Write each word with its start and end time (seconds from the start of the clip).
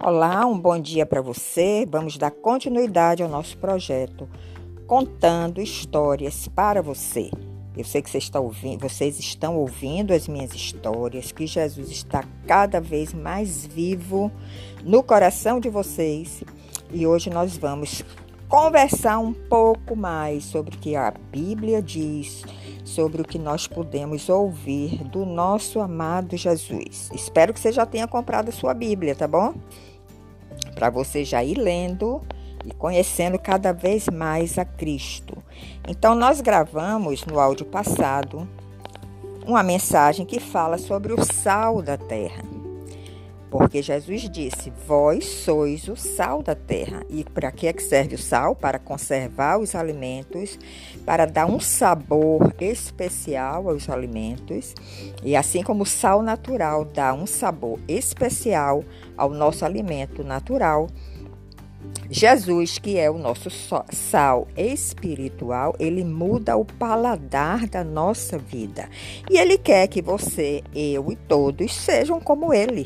Olá, 0.00 0.46
um 0.46 0.56
bom 0.56 0.78
dia 0.78 1.04
para 1.04 1.20
você. 1.20 1.84
Vamos 1.90 2.16
dar 2.16 2.30
continuidade 2.30 3.20
ao 3.20 3.28
nosso 3.28 3.58
projeto 3.58 4.28
contando 4.86 5.60
histórias 5.60 6.46
para 6.46 6.80
você. 6.80 7.32
Eu 7.76 7.82
sei 7.82 8.00
que 8.00 8.08
você 8.08 8.18
está 8.18 8.38
ouvindo, 8.38 8.88
vocês 8.88 9.18
estão 9.18 9.56
ouvindo 9.56 10.12
as 10.12 10.28
minhas 10.28 10.54
histórias, 10.54 11.32
que 11.32 11.48
Jesus 11.48 11.90
está 11.90 12.22
cada 12.46 12.80
vez 12.80 13.12
mais 13.12 13.66
vivo 13.66 14.30
no 14.84 15.02
coração 15.02 15.58
de 15.58 15.68
vocês. 15.68 16.44
E 16.92 17.04
hoje 17.04 17.28
nós 17.28 17.56
vamos 17.56 18.04
conversar 18.48 19.18
um 19.18 19.32
pouco 19.32 19.96
mais 19.96 20.44
sobre 20.44 20.76
o 20.76 20.78
que 20.78 20.94
a 20.94 21.10
Bíblia 21.10 21.82
diz, 21.82 22.44
sobre 22.84 23.20
o 23.20 23.24
que 23.24 23.38
nós 23.38 23.66
podemos 23.66 24.28
ouvir 24.28 25.02
do 25.08 25.26
nosso 25.26 25.80
amado 25.80 26.36
Jesus. 26.36 27.10
Espero 27.12 27.52
que 27.52 27.58
você 27.58 27.72
já 27.72 27.84
tenha 27.84 28.06
comprado 28.06 28.48
a 28.48 28.52
sua 28.52 28.72
Bíblia, 28.72 29.16
tá 29.16 29.26
bom? 29.26 29.54
Para 30.78 30.90
você 30.90 31.24
já 31.24 31.42
ir 31.42 31.58
lendo 31.58 32.22
e 32.64 32.72
conhecendo 32.72 33.36
cada 33.36 33.72
vez 33.72 34.06
mais 34.06 34.58
a 34.58 34.64
Cristo. 34.64 35.36
Então, 35.88 36.14
nós 36.14 36.40
gravamos 36.40 37.24
no 37.24 37.40
áudio 37.40 37.66
passado 37.66 38.48
uma 39.44 39.64
mensagem 39.64 40.24
que 40.24 40.38
fala 40.38 40.78
sobre 40.78 41.12
o 41.12 41.24
sal 41.24 41.82
da 41.82 41.96
terra. 41.96 42.44
Porque 43.50 43.82
Jesus 43.82 44.28
disse: 44.30 44.72
Vós 44.86 45.24
sois 45.24 45.88
o 45.88 45.96
sal 45.96 46.42
da 46.42 46.54
terra. 46.54 47.02
E 47.08 47.24
para 47.24 47.50
que 47.50 47.66
é 47.66 47.72
que 47.72 47.82
serve 47.82 48.14
o 48.14 48.18
sal? 48.18 48.54
Para 48.54 48.78
conservar 48.78 49.58
os 49.58 49.74
alimentos, 49.74 50.58
para 51.04 51.26
dar 51.26 51.46
um 51.46 51.58
sabor 51.58 52.54
especial 52.60 53.68
aos 53.68 53.88
alimentos. 53.88 54.74
E 55.24 55.34
assim 55.34 55.62
como 55.62 55.82
o 55.82 55.86
sal 55.86 56.22
natural 56.22 56.84
dá 56.84 57.12
um 57.14 57.26
sabor 57.26 57.80
especial 57.88 58.84
ao 59.18 59.30
nosso 59.30 59.64
alimento 59.64 60.24
natural, 60.24 60.88
Jesus, 62.10 62.78
que 62.78 62.98
é 62.98 63.10
o 63.10 63.18
nosso 63.18 63.50
sal 63.50 64.48
espiritual, 64.56 65.74
ele 65.78 66.02
muda 66.02 66.56
o 66.56 66.64
paladar 66.64 67.68
da 67.68 67.84
nossa 67.84 68.38
vida. 68.38 68.88
E 69.30 69.36
ele 69.36 69.58
quer 69.58 69.86
que 69.88 70.00
você, 70.00 70.62
eu 70.74 71.12
e 71.12 71.16
todos 71.16 71.74
sejam 71.74 72.18
como 72.18 72.52
ele. 72.54 72.82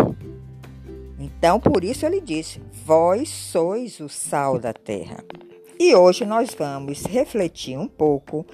Então, 1.18 1.60
por 1.60 1.84
isso 1.84 2.04
ele 2.04 2.20
disse: 2.20 2.60
Vós 2.84 3.28
sois 3.28 4.00
o 4.00 4.08
sal 4.08 4.58
da 4.58 4.72
terra. 4.72 5.24
E 5.78 5.94
hoje 5.94 6.24
nós 6.24 6.54
vamos 6.58 7.04
refletir 7.04 7.78
um 7.78 7.88
pouco 7.88 8.44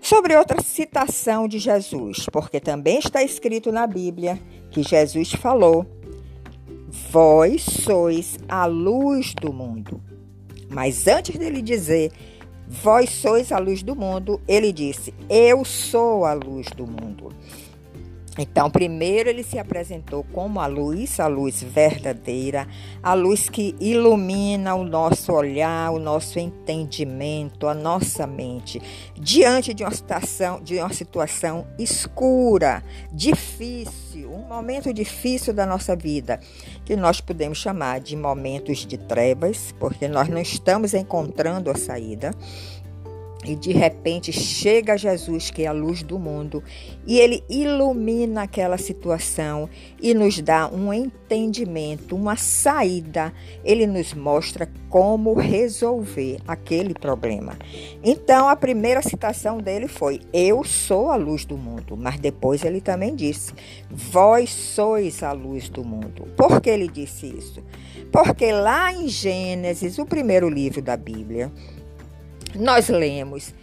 sobre 0.00 0.36
outra 0.36 0.60
citação 0.62 1.48
de 1.48 1.58
Jesus, 1.58 2.26
porque 2.30 2.60
também 2.60 2.98
está 2.98 3.22
escrito 3.22 3.72
na 3.72 3.86
Bíblia 3.86 4.38
que 4.70 4.82
Jesus 4.82 5.32
falou: 5.32 5.84
Vós 7.10 7.62
sois 7.62 8.38
a 8.48 8.66
luz 8.66 9.34
do 9.34 9.52
mundo. 9.52 10.00
Mas 10.70 11.08
antes 11.08 11.36
dele 11.36 11.60
dizer, 11.60 12.12
Vós 12.66 13.10
sois 13.10 13.52
a 13.52 13.58
luz 13.58 13.82
do 13.82 13.94
mundo, 13.94 14.40
ele 14.48 14.72
disse: 14.72 15.12
Eu 15.28 15.64
sou 15.64 16.24
a 16.24 16.32
luz 16.32 16.68
do 16.70 16.86
mundo. 16.86 17.30
Então, 18.36 18.68
primeiro 18.68 19.28
ele 19.28 19.44
se 19.44 19.58
apresentou 19.58 20.24
como 20.32 20.60
a 20.60 20.66
luz, 20.66 21.20
a 21.20 21.28
luz 21.28 21.62
verdadeira, 21.62 22.66
a 23.02 23.14
luz 23.14 23.48
que 23.48 23.76
ilumina 23.78 24.74
o 24.74 24.82
nosso 24.82 25.32
olhar, 25.32 25.92
o 25.92 26.00
nosso 26.00 26.38
entendimento, 26.38 27.68
a 27.68 27.74
nossa 27.74 28.26
mente, 28.26 28.82
diante 29.14 29.72
de 29.72 29.84
uma 29.84 29.92
situação, 29.92 30.60
de 30.60 30.78
uma 30.78 30.92
situação 30.92 31.64
escura, 31.78 32.82
difícil, 33.12 34.32
um 34.32 34.48
momento 34.48 34.92
difícil 34.92 35.54
da 35.54 35.64
nossa 35.64 35.94
vida, 35.94 36.40
que 36.84 36.96
nós 36.96 37.20
podemos 37.20 37.58
chamar 37.58 38.00
de 38.00 38.16
momentos 38.16 38.84
de 38.84 38.98
trevas, 38.98 39.72
porque 39.78 40.08
nós 40.08 40.28
não 40.28 40.40
estamos 40.40 40.92
encontrando 40.92 41.70
a 41.70 41.76
saída 41.76 42.32
e 43.44 43.54
de 43.54 43.72
repente 43.72 44.32
chega 44.32 44.96
Jesus, 44.96 45.50
que 45.50 45.62
é 45.62 45.66
a 45.66 45.72
luz 45.72 46.02
do 46.02 46.18
mundo, 46.18 46.62
e 47.06 47.18
ele 47.18 47.42
ilumina 47.48 48.42
aquela 48.42 48.78
situação 48.78 49.68
e 50.00 50.14
nos 50.14 50.40
dá 50.40 50.68
um 50.68 50.92
entendimento, 50.92 52.16
uma 52.16 52.36
saída. 52.36 53.32
Ele 53.64 53.86
nos 53.86 54.14
mostra 54.14 54.68
como 54.88 55.34
resolver 55.34 56.38
aquele 56.46 56.94
problema. 56.94 57.58
Então, 58.02 58.48
a 58.48 58.56
primeira 58.56 59.02
citação 59.02 59.58
dele 59.58 59.88
foi: 59.88 60.20
Eu 60.32 60.64
sou 60.64 61.10
a 61.10 61.16
luz 61.16 61.44
do 61.44 61.56
mundo. 61.56 61.96
Mas 61.96 62.18
depois 62.18 62.64
ele 62.64 62.80
também 62.80 63.14
disse: 63.14 63.52
Vós 63.90 64.50
sois 64.50 65.22
a 65.22 65.32
luz 65.32 65.68
do 65.68 65.84
mundo. 65.84 66.28
Por 66.36 66.60
que 66.60 66.70
ele 66.70 66.88
disse 66.88 67.26
isso? 67.26 67.62
Porque 68.12 68.52
lá 68.52 68.92
em 68.92 69.08
Gênesis, 69.08 69.98
o 69.98 70.06
primeiro 70.06 70.48
livro 70.48 70.80
da 70.80 70.96
Bíblia, 70.96 71.50
nós 72.58 72.88
lemos 72.88 73.54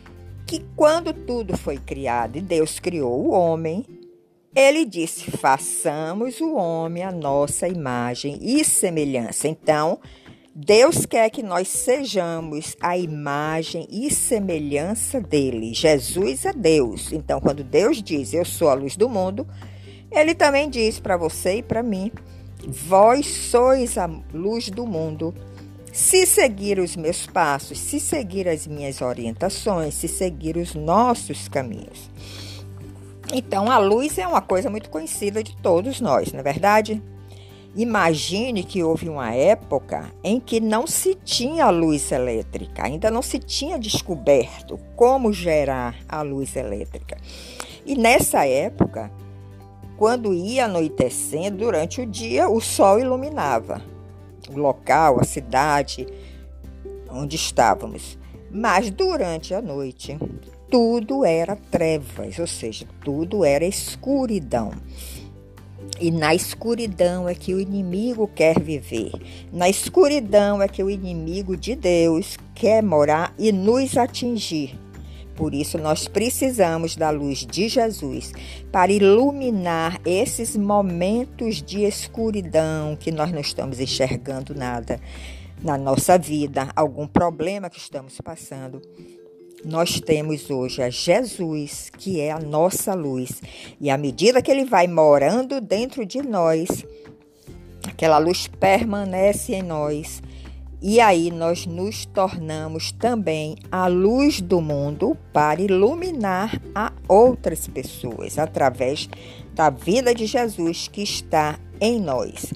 que 0.46 0.66
quando 0.76 1.14
tudo 1.14 1.58
foi 1.58 1.78
criado 1.78 2.38
e 2.38 2.42
Deus 2.42 2.80
criou 2.80 3.26
o 3.26 3.32
homem, 3.32 3.86
ele 4.54 4.86
disse: 4.86 5.32
façamos 5.32 6.42
o 6.42 6.56
homem 6.56 7.04
a 7.04 7.12
nossa 7.12 7.68
imagem 7.68 8.38
e 8.42 8.64
semelhança. 8.64 9.48
Então, 9.48 10.00
Deus 10.54 11.06
quer 11.06 11.30
que 11.30 11.42
nós 11.42 11.70
sejamos 11.70 12.76
a 12.82 12.98
imagem 12.98 13.88
e 13.90 14.12
semelhança 14.12 15.22
dele. 15.22 15.74
Jesus 15.74 16.44
é 16.44 16.52
Deus. 16.52 17.14
Então, 17.14 17.40
quando 17.40 17.64
Deus 17.64 18.04
diz: 18.04 18.34
Eu 18.34 18.44
sou 18.44 18.68
a 18.68 18.74
luz 18.74 18.98
do 18.98 19.08
mundo, 19.08 19.48
ele 20.12 20.36
também 20.36 20.70
diz 20.70 21.00
para 21.00 21.16
você 21.16 21.60
e 21.60 21.64
para 21.64 21.82
mim: 21.82 22.12
Vós 22.68 23.26
sois 23.26 23.98
a 23.98 24.10
luz 24.34 24.70
do 24.70 24.86
mundo. 24.86 25.34
Se 25.92 26.26
seguir 26.26 26.80
os 26.80 26.96
meus 26.96 27.28
passos, 27.28 27.78
se 27.78 28.00
seguir 28.00 28.48
as 28.48 28.66
minhas 28.66 29.02
orientações, 29.02 29.94
se 29.94 30.08
seguir 30.08 30.56
os 30.56 30.74
nossos 30.74 31.50
caminhos. 31.50 32.10
Então, 33.34 33.70
a 33.70 33.78
luz 33.78 34.18
é 34.18 34.26
uma 34.26 34.42
coisa 34.42 34.70
muito 34.70 34.90
conhecida 34.90 35.44
de 35.44 35.54
todos 35.58 36.00
nós, 36.00 36.32
não 36.32 36.40
é 36.40 36.44
verdade? 36.44 37.04
Imagine 37.76 38.64
que 38.64 38.82
houve 38.82 39.10
uma 39.10 39.34
época 39.34 40.10
em 40.24 40.40
que 40.40 40.62
não 40.62 40.88
se 40.88 41.14
tinha 41.14 41.70
luz 41.70 42.10
elétrica, 42.12 42.86
ainda 42.86 43.12
não 43.12 43.22
se 43.22 43.38
tinha 43.38 43.78
descoberto 43.78 44.80
como 44.96 45.34
gerar 45.34 45.96
a 46.08 46.22
luz 46.22 46.56
elétrica. 46.56 47.18
E 47.86 47.96
nessa 47.96 48.46
época, 48.46 49.12
quando 49.98 50.34
ia 50.34 50.66
anoitecendo, 50.66 51.58
durante 51.58 52.00
o 52.00 52.06
dia 52.06 52.48
o 52.50 52.62
sol 52.62 52.98
iluminava 52.98 53.91
o 54.54 54.58
local, 54.58 55.20
a 55.20 55.24
cidade 55.24 56.08
onde 57.10 57.36
estávamos. 57.36 58.18
Mas 58.50 58.90
durante 58.90 59.54
a 59.54 59.62
noite, 59.62 60.18
tudo 60.70 61.26
era 61.26 61.56
trevas, 61.56 62.40
ou 62.40 62.48
seja, 62.48 62.86
tudo 63.04 63.46
era 63.46 63.66
escuridão. 63.66 64.72
E 66.00 66.10
na 66.10 66.34
escuridão 66.34 67.30
é 67.30 67.36
que 67.36 67.54
o 67.54 67.60
inimigo 67.60 68.28
quer 68.28 68.60
viver. 68.60 69.12
Na 69.54 69.70
escuridão 69.70 70.62
é 70.62 70.68
que 70.68 70.84
o 70.84 70.90
inimigo 70.90 71.56
de 71.56 71.76
Deus 71.76 72.38
quer 72.56 72.82
morar 72.82 73.34
e 73.38 73.52
nos 73.52 73.98
atingir. 73.98 74.80
Por 75.36 75.54
isso, 75.54 75.78
nós 75.78 76.08
precisamos 76.08 76.96
da 76.96 77.10
luz 77.10 77.40
de 77.46 77.68
Jesus 77.68 78.34
para 78.72 78.92
iluminar 78.92 80.00
esses 80.06 80.56
momentos 80.56 81.62
de 81.62 81.84
escuridão 81.84 82.96
que 82.96 83.12
nós 83.12 83.32
não 83.32 83.40
estamos 83.40 83.80
enxergando 83.80 84.54
nada 84.54 85.00
na 85.64 85.78
nossa 85.78 86.18
vida, 86.18 86.70
algum 86.76 87.08
problema 87.08 87.70
que 87.70 87.78
estamos 87.78 88.20
passando. 88.20 88.82
Nós 89.64 90.00
temos 90.00 90.50
hoje 90.50 90.82
a 90.82 90.90
Jesus, 90.90 91.92
que 91.96 92.20
é 92.20 92.32
a 92.32 92.40
nossa 92.40 92.96
luz, 92.96 93.42
e 93.80 93.92
à 93.92 93.98
medida 93.98 94.42
que 94.42 94.50
ele 94.50 94.66
vai 94.66 94.88
morando 94.88 95.62
dentro 95.62 96.04
de 96.04 96.22
nós, 96.24 96.84
aquela 97.88 98.18
luz 98.18 98.48
permanece 98.48 99.54
em 99.54 99.62
nós 99.62 100.22
e 100.82 101.00
aí 101.00 101.30
nós 101.30 101.68
nos 101.68 102.06
tornamos 102.08 102.92
também 102.92 103.56
a 103.72 103.86
luz 103.86 104.42
do 104.42 104.60
mundo 104.60 105.16
para 105.32 105.62
iluminar 105.62 106.60
a 106.74 106.92
outras 107.08 107.68
pessoas 107.68 108.40
através 108.40 109.08
da 109.54 109.70
vida 109.70 110.16
de 110.16 110.26
Jesus 110.26 110.88
que 110.88 111.04
está 111.04 111.60
em 111.80 112.02
nós. 112.02 112.52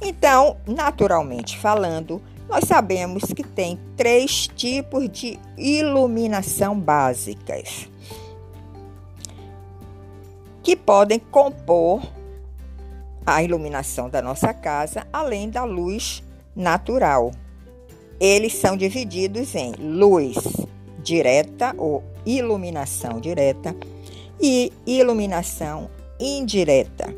Então, 0.00 0.56
naturalmente 0.66 1.56
falando, 1.56 2.20
nós 2.48 2.64
sabemos 2.64 3.22
que 3.24 3.44
tem 3.44 3.78
três 3.96 4.48
tipos 4.48 5.08
de 5.08 5.38
iluminação 5.56 6.78
básicas 6.78 7.88
que 10.62 10.76
podem 10.76 11.18
compor 11.18 12.02
a 13.24 13.42
iluminação 13.42 14.08
da 14.08 14.20
nossa 14.20 14.52
casa, 14.52 15.06
além 15.12 15.48
da 15.48 15.64
luz 15.64 16.22
natural, 16.54 17.32
eles 18.22 18.54
são 18.54 18.76
divididos 18.76 19.52
em 19.56 19.72
luz 19.72 20.36
direta 21.02 21.74
ou 21.76 22.04
iluminação 22.24 23.18
direta 23.18 23.74
e 24.40 24.72
iluminação 24.86 25.90
indireta. 26.20 27.12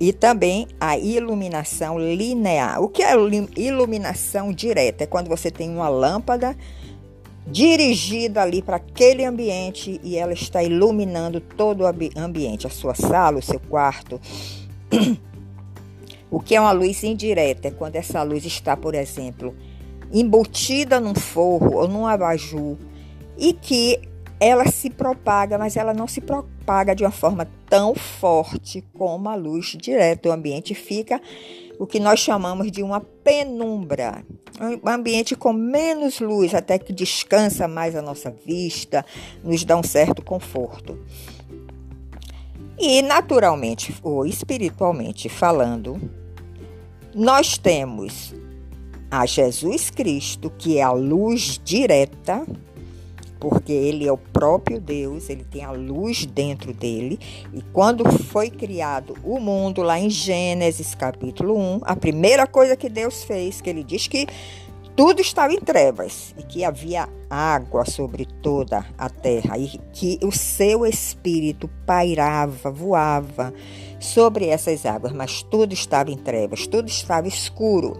e 0.00 0.14
também 0.14 0.66
a 0.80 0.96
iluminação 0.96 1.98
linear. 1.98 2.82
O 2.82 2.88
que 2.88 3.02
é 3.02 3.12
iluminação 3.54 4.50
direta? 4.50 5.04
É 5.04 5.06
quando 5.06 5.28
você 5.28 5.50
tem 5.50 5.68
uma 5.68 5.90
lâmpada 5.90 6.56
dirigida 7.46 8.40
ali 8.40 8.62
para 8.62 8.76
aquele 8.76 9.26
ambiente 9.26 10.00
e 10.02 10.16
ela 10.16 10.32
está 10.32 10.62
iluminando 10.62 11.38
todo 11.38 11.82
o 11.82 11.86
ambiente, 12.16 12.66
a 12.66 12.70
sua 12.70 12.94
sala, 12.94 13.38
o 13.38 13.42
seu 13.42 13.60
quarto. 13.60 14.18
O 16.30 16.38
que 16.40 16.54
é 16.54 16.60
uma 16.60 16.72
luz 16.72 17.02
indireta? 17.02 17.68
É 17.68 17.70
quando 17.70 17.96
essa 17.96 18.22
luz 18.22 18.44
está, 18.44 18.76
por 18.76 18.94
exemplo, 18.94 19.54
embutida 20.12 21.00
num 21.00 21.14
forro 21.14 21.76
ou 21.78 21.88
num 21.88 22.06
abajur 22.06 22.76
e 23.36 23.52
que 23.52 24.00
ela 24.38 24.66
se 24.66 24.88
propaga, 24.88 25.58
mas 25.58 25.76
ela 25.76 25.92
não 25.92 26.06
se 26.06 26.20
propaga 26.20 26.94
de 26.94 27.04
uma 27.04 27.10
forma 27.10 27.46
tão 27.68 27.94
forte 27.94 28.82
como 28.94 29.28
a 29.28 29.34
luz 29.34 29.76
direta. 29.78 30.28
O 30.28 30.32
ambiente 30.32 30.74
fica 30.74 31.20
o 31.78 31.86
que 31.86 32.00
nós 32.00 32.20
chamamos 32.20 32.70
de 32.70 32.82
uma 32.82 33.00
penumbra, 33.00 34.24
um 34.60 34.88
ambiente 34.88 35.34
com 35.34 35.52
menos 35.52 36.20
luz, 36.20 36.54
até 36.54 36.78
que 36.78 36.92
descansa 36.92 37.66
mais 37.66 37.96
a 37.96 38.02
nossa 38.02 38.30
vista, 38.30 39.04
nos 39.42 39.64
dá 39.64 39.76
um 39.76 39.82
certo 39.82 40.22
conforto. 40.22 40.98
E 42.78 43.02
naturalmente 43.02 43.94
ou 44.02 44.24
espiritualmente 44.24 45.28
falando, 45.28 46.00
nós 47.14 47.58
temos 47.58 48.34
a 49.10 49.26
Jesus 49.26 49.90
Cristo, 49.90 50.52
que 50.56 50.78
é 50.78 50.82
a 50.82 50.92
luz 50.92 51.60
direta, 51.64 52.46
porque 53.40 53.72
ele 53.72 54.06
é 54.06 54.12
o 54.12 54.18
próprio 54.18 54.78
Deus, 54.78 55.30
ele 55.30 55.44
tem 55.44 55.64
a 55.64 55.72
luz 55.72 56.26
dentro 56.26 56.72
dele. 56.72 57.18
E 57.52 57.62
quando 57.72 58.04
foi 58.24 58.50
criado 58.50 59.16
o 59.24 59.40
mundo, 59.40 59.82
lá 59.82 59.98
em 59.98 60.10
Gênesis 60.10 60.94
capítulo 60.94 61.58
1, 61.58 61.80
a 61.82 61.96
primeira 61.96 62.46
coisa 62.46 62.76
que 62.76 62.88
Deus 62.88 63.24
fez, 63.24 63.60
que 63.60 63.70
ele 63.70 63.82
diz 63.82 64.06
que 64.06 64.26
tudo 64.96 65.20
estava 65.20 65.52
em 65.52 65.60
trevas 65.60 66.34
e 66.38 66.42
que 66.42 66.64
havia 66.64 67.08
água 67.28 67.84
sobre 67.84 68.26
toda 68.42 68.84
a 68.98 69.08
terra 69.08 69.56
e 69.56 69.78
que 69.92 70.18
o 70.22 70.32
seu 70.32 70.84
espírito 70.84 71.68
pairava, 71.86 72.70
voava 72.70 73.52
sobre 73.98 74.46
essas 74.46 74.84
águas, 74.84 75.12
mas 75.12 75.42
tudo 75.42 75.72
estava 75.72 76.10
em 76.10 76.16
trevas, 76.16 76.66
tudo 76.66 76.88
estava 76.88 77.28
escuro. 77.28 77.96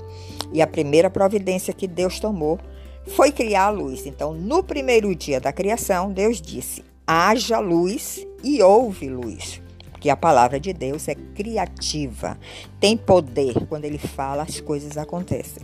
E 0.53 0.61
a 0.61 0.67
primeira 0.67 1.09
providência 1.09 1.73
que 1.73 1.87
Deus 1.87 2.19
tomou 2.19 2.59
foi 3.07 3.31
criar 3.31 3.67
a 3.67 3.71
luz. 3.71 4.07
Então, 4.07 4.33
no 4.35 4.63
primeiro 4.63 5.15
dia 5.15 5.41
da 5.41 5.53
criação, 5.53 6.13
Deus 6.13 6.41
disse: 6.41 6.85
haja 7.07 7.59
luz 7.59 8.27
e 8.43 8.63
houve 8.63 9.09
luz. 9.09 9.61
Porque 9.91 10.09
a 10.09 10.17
palavra 10.17 10.59
de 10.59 10.73
Deus 10.73 11.09
é 11.09 11.15
criativa, 11.15 12.39
tem 12.81 12.97
poder. 12.97 13.67
Quando 13.69 13.85
ele 13.85 13.99
fala, 13.99 14.45
as 14.45 14.59
coisas 14.59 14.97
acontecem. 14.97 15.63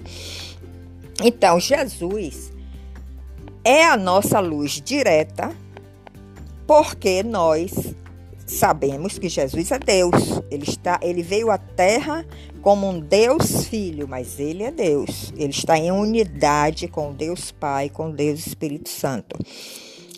Então, 1.23 1.59
Jesus 1.59 2.53
é 3.65 3.85
a 3.85 3.97
nossa 3.97 4.39
luz 4.39 4.81
direta, 4.85 5.55
porque 6.67 7.23
nós 7.23 7.95
sabemos 8.47 9.19
que 9.19 9.29
Jesus 9.29 9.71
é 9.73 9.79
Deus. 9.79 10.43
Ele 10.51 10.65
está, 10.65 11.01
ele 11.03 11.23
veio 11.23 11.51
à 11.51 11.59
terra 11.59 12.25
como 12.63 12.89
um 12.89 13.01
Deus 13.01 13.67
Filho, 13.67 14.07
mas 14.07 14.39
ele 14.39 14.63
é 14.63 14.71
Deus. 14.71 15.33
Ele 15.37 15.51
está 15.51 15.79
em 15.79 15.91
unidade 15.91 16.87
com 16.87 17.13
Deus 17.13 17.51
Pai, 17.51 17.89
com 17.89 18.11
Deus 18.11 18.47
Espírito 18.47 18.89
Santo. 18.89 19.39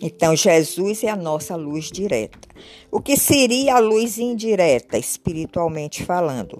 Então, 0.01 0.35
Jesus 0.35 1.03
é 1.03 1.09
a 1.09 1.15
nossa 1.15 1.55
luz 1.55 1.91
direta. 1.91 2.47
O 2.91 3.01
que 3.01 3.17
seria 3.17 3.75
a 3.75 3.79
luz 3.79 4.17
indireta, 4.17 4.97
espiritualmente 4.97 6.03
falando? 6.03 6.57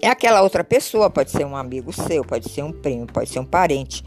É 0.00 0.08
aquela 0.08 0.42
outra 0.42 0.64
pessoa, 0.64 1.10
pode 1.10 1.30
ser 1.30 1.44
um 1.44 1.56
amigo 1.56 1.92
seu, 1.92 2.24
pode 2.24 2.48
ser 2.48 2.62
um 2.62 2.72
primo, 2.72 3.06
pode 3.06 3.28
ser 3.28 3.38
um 3.38 3.44
parente 3.44 4.04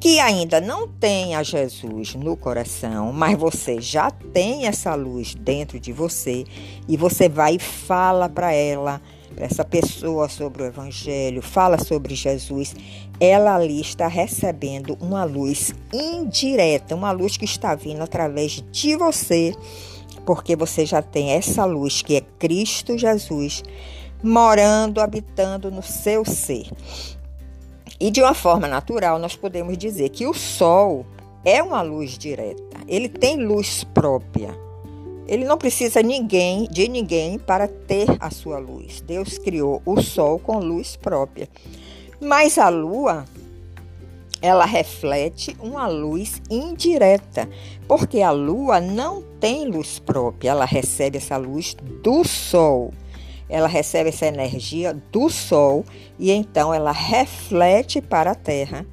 que 0.00 0.20
ainda 0.20 0.60
não 0.60 0.86
tem 0.86 1.34
a 1.34 1.42
Jesus 1.42 2.14
no 2.14 2.36
coração, 2.36 3.12
mas 3.12 3.36
você 3.38 3.80
já 3.80 4.10
tem 4.10 4.66
essa 4.66 4.94
luz 4.94 5.34
dentro 5.34 5.80
de 5.80 5.92
você 5.92 6.44
e 6.86 6.96
você 6.96 7.28
vai 7.28 7.56
e 7.56 7.58
fala 7.58 8.28
para 8.28 8.52
ela, 8.52 9.00
para 9.34 9.46
essa 9.46 9.64
pessoa 9.64 10.28
sobre 10.28 10.62
o 10.62 10.66
Evangelho, 10.66 11.40
fala 11.42 11.78
sobre 11.78 12.14
Jesus, 12.14 12.74
ela 13.18 13.56
ali 13.56 13.80
está 13.80 14.06
recebendo 14.06 14.96
uma 15.00 15.24
luz 15.24 15.74
indireta, 15.92 16.94
uma 16.94 17.10
luz 17.10 17.36
que 17.36 17.44
está 17.44 17.74
vindo 17.74 18.02
através 18.02 18.62
de 18.70 18.96
você, 18.96 19.54
porque 20.26 20.54
você 20.54 20.84
já 20.84 21.00
tem 21.00 21.30
essa 21.30 21.64
luz 21.64 22.02
que 22.02 22.16
é 22.16 22.20
Cristo 22.38 22.98
Jesus 22.98 23.62
morando, 24.22 25.00
habitando 25.00 25.70
no 25.70 25.82
seu 25.82 26.24
ser. 26.24 26.70
E 27.98 28.10
de 28.10 28.20
uma 28.20 28.34
forma 28.34 28.68
natural, 28.68 29.18
nós 29.18 29.34
podemos 29.36 29.76
dizer 29.78 30.10
que 30.10 30.26
o 30.26 30.34
Sol 30.34 31.06
é 31.44 31.62
uma 31.62 31.80
luz 31.80 32.18
direta. 32.18 32.78
Ele 32.86 33.08
tem 33.08 33.36
luz 33.36 33.84
própria. 33.84 34.54
Ele 35.26 35.44
não 35.44 35.56
precisa 35.58 36.02
ninguém, 36.02 36.68
de 36.70 36.88
ninguém 36.88 37.38
para 37.38 37.66
ter 37.66 38.06
a 38.20 38.30
sua 38.30 38.58
luz. 38.58 39.00
Deus 39.00 39.38
criou 39.38 39.82
o 39.84 40.00
Sol 40.00 40.38
com 40.38 40.58
luz 40.58 40.96
própria. 40.96 41.48
Mas 42.20 42.58
a 42.58 42.68
Lua, 42.68 43.24
ela 44.40 44.64
reflete 44.64 45.56
uma 45.60 45.86
luz 45.86 46.40
indireta, 46.50 47.48
porque 47.88 48.20
a 48.20 48.30
Lua 48.30 48.80
não 48.80 49.22
tem 49.40 49.66
luz 49.68 49.98
própria, 49.98 50.50
ela 50.50 50.64
recebe 50.64 51.18
essa 51.18 51.36
luz 51.36 51.76
do 52.02 52.24
Sol 52.24 52.92
ela 53.48 53.68
recebe 53.68 54.08
essa 54.08 54.26
energia 54.26 54.94
do 55.12 55.28
Sol 55.30 55.84
e 56.18 56.30
então 56.30 56.72
ela 56.72 56.92
reflete 56.92 58.00
para 58.00 58.32
a 58.32 58.34
Terra. 58.34 58.86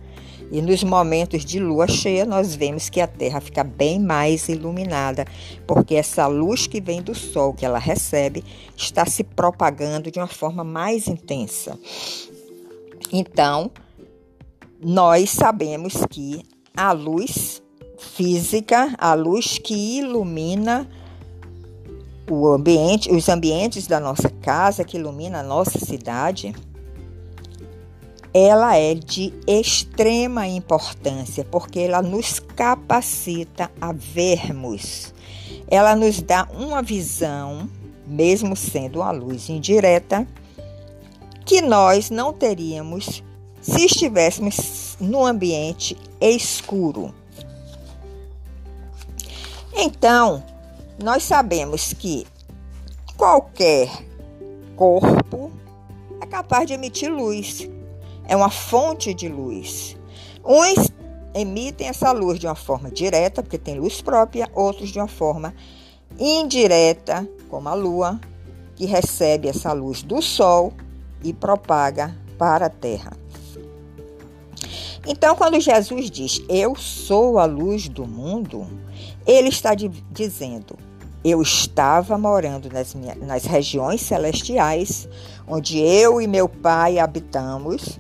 E 0.51 0.61
nos 0.61 0.83
momentos 0.83 1.43
de 1.43 1.59
lua 1.59 1.87
cheia, 1.87 2.25
nós 2.25 2.55
vemos 2.55 2.87
que 2.87 3.01
a 3.01 3.07
Terra 3.07 3.41
fica 3.41 3.63
bem 3.63 3.99
mais 3.99 4.47
iluminada, 4.49 5.25
porque 5.65 5.95
essa 5.95 6.27
luz 6.27 6.67
que 6.67 6.79
vem 6.79 7.01
do 7.01 7.15
Sol, 7.15 7.53
que 7.53 7.65
ela 7.65 7.79
recebe, 7.79 8.43
está 8.77 9.03
se 9.03 9.23
propagando 9.23 10.11
de 10.11 10.19
uma 10.19 10.27
forma 10.27 10.63
mais 10.63 11.07
intensa. 11.07 11.77
Então, 13.11 13.71
nós 14.79 15.31
sabemos 15.31 15.93
que 16.09 16.43
a 16.77 16.91
luz 16.91 17.63
física, 17.97 18.93
a 18.99 19.13
luz 19.15 19.57
que 19.57 19.97
ilumina 19.97 20.87
o 22.29 22.47
ambiente, 22.47 23.11
os 23.11 23.27
ambientes 23.29 23.87
da 23.87 23.99
nossa 23.99 24.29
casa 24.29 24.83
que 24.83 24.97
ilumina 24.97 25.39
a 25.39 25.43
nossa 25.43 25.77
cidade, 25.79 26.53
ela 28.33 28.75
é 28.77 28.95
de 28.95 29.33
extrema 29.45 30.47
importância, 30.47 31.45
porque 31.45 31.79
ela 31.79 32.01
nos 32.01 32.39
capacita 32.39 33.69
a 33.79 33.91
vermos. 33.91 35.13
Ela 35.67 35.95
nos 35.95 36.21
dá 36.21 36.47
uma 36.53 36.81
visão, 36.81 37.69
mesmo 38.07 38.55
sendo 38.55 38.99
uma 38.99 39.11
luz 39.11 39.49
indireta, 39.49 40.27
que 41.45 41.61
nós 41.61 42.09
não 42.09 42.33
teríamos 42.33 43.23
se 43.61 43.85
estivéssemos 43.85 44.97
no 44.99 45.25
ambiente 45.25 45.95
escuro. 46.19 47.13
Então, 49.75 50.43
nós 51.01 51.23
sabemos 51.23 51.93
que 51.93 52.25
qualquer 53.17 53.89
corpo 54.75 55.51
é 56.21 56.25
capaz 56.25 56.67
de 56.67 56.73
emitir 56.73 57.11
luz, 57.11 57.67
é 58.25 58.35
uma 58.35 58.49
fonte 58.49 59.13
de 59.13 59.27
luz. 59.27 59.97
Uns 60.45 60.91
emitem 61.33 61.87
essa 61.87 62.11
luz 62.11 62.39
de 62.39 62.47
uma 62.47 62.55
forma 62.55 62.91
direta, 62.91 63.41
porque 63.41 63.57
tem 63.57 63.79
luz 63.79 64.01
própria, 64.01 64.49
outros 64.53 64.89
de 64.89 64.99
uma 64.99 65.07
forma 65.07 65.53
indireta, 66.19 67.27
como 67.49 67.69
a 67.69 67.73
lua, 67.73 68.19
que 68.75 68.85
recebe 68.85 69.47
essa 69.47 69.73
luz 69.73 70.03
do 70.03 70.21
sol 70.21 70.73
e 71.23 71.33
propaga 71.33 72.15
para 72.37 72.67
a 72.67 72.69
terra. 72.69 73.13
Então, 75.05 75.35
quando 75.35 75.59
Jesus 75.59 76.09
diz, 76.09 76.41
Eu 76.47 76.75
sou 76.75 77.37
a 77.37 77.45
luz 77.45 77.89
do 77.89 78.05
mundo, 78.05 78.67
ele 79.25 79.49
está 79.49 79.73
dizendo: 80.11 80.77
Eu 81.23 81.41
estava 81.41 82.17
morando 82.17 82.69
nas, 82.71 82.93
minhas, 82.93 83.17
nas 83.17 83.45
regiões 83.45 84.01
celestiais, 84.01 85.07
onde 85.47 85.79
eu 85.79 86.21
e 86.21 86.27
meu 86.27 86.47
pai 86.47 86.99
habitamos, 86.99 87.99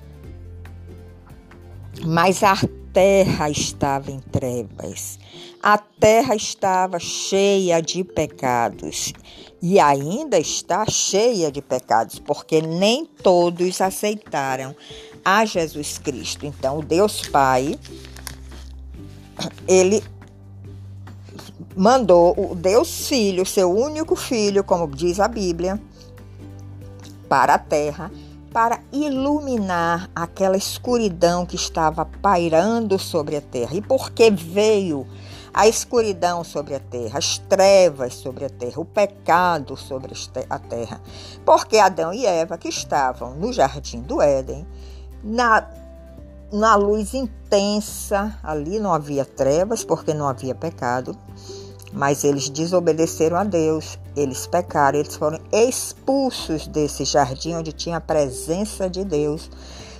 mas 2.05 2.43
a 2.43 2.55
terra 2.93 3.49
estava 3.49 4.11
em 4.11 4.19
trevas. 4.19 5.19
A 5.61 5.77
terra 5.77 6.35
estava 6.35 6.99
cheia 6.99 7.81
de 7.81 8.03
pecados 8.03 9.13
e 9.61 9.79
ainda 9.79 10.37
está 10.37 10.85
cheia 10.85 11.49
de 11.49 11.61
pecados, 11.61 12.19
porque 12.19 12.61
nem 12.61 13.05
todos 13.05 13.79
aceitaram 13.79 14.75
a 15.23 15.45
Jesus 15.45 15.97
Cristo. 15.97 16.45
Então, 16.45 16.81
Deus 16.81 17.21
Pai, 17.29 17.79
ele 19.65 20.03
mandou 21.75 22.33
o 22.37 22.55
Deus 22.55 23.07
Filho, 23.07 23.45
seu 23.45 23.71
único 23.71 24.15
filho, 24.15 24.63
como 24.63 24.87
diz 24.87 25.19
a 25.19 25.27
Bíblia, 25.27 25.79
para 27.27 27.55
a 27.55 27.59
terra 27.59 28.11
para 28.53 28.79
iluminar 28.91 30.07
aquela 30.15 30.55
escuridão 30.55 31.43
que 31.43 31.55
estava 31.55 32.05
pairando 32.05 32.99
sobre 32.99 33.35
a 33.35 33.41
terra. 33.41 33.73
E 33.73 33.81
porque 33.81 34.29
veio 34.29 35.07
a 35.51 35.67
escuridão 35.67 36.43
sobre 36.43 36.75
a 36.75 36.79
terra, 36.79 37.17
as 37.17 37.39
trevas 37.39 38.13
sobre 38.13 38.45
a 38.45 38.49
terra, 38.49 38.79
o 38.79 38.85
pecado 38.85 39.75
sobre 39.75 40.13
a 40.49 40.59
terra? 40.59 41.01
Porque 41.43 41.79
Adão 41.79 42.13
e 42.13 42.27
Eva, 42.27 42.57
que 42.57 42.69
estavam 42.69 43.33
no 43.33 43.51
jardim 43.51 44.01
do 44.01 44.21
Éden, 44.21 44.67
na, 45.23 45.67
na 46.51 46.75
luz 46.75 47.15
intensa, 47.15 48.37
ali 48.43 48.79
não 48.79 48.93
havia 48.93 49.25
trevas, 49.25 49.83
porque 49.83 50.13
não 50.13 50.27
havia 50.27 50.53
pecado, 50.53 51.17
mas 51.93 52.23
eles 52.23 52.49
desobedeceram 52.49 53.37
a 53.37 53.43
Deus, 53.43 53.99
eles 54.15 54.47
pecaram, 54.47 54.99
eles 54.99 55.15
foram 55.15 55.39
expulsos 55.51 56.67
desse 56.67 57.05
jardim 57.05 57.53
onde 57.53 57.71
tinha 57.71 57.97
a 57.97 58.01
presença 58.01 58.89
de 58.89 59.05
Deus 59.05 59.49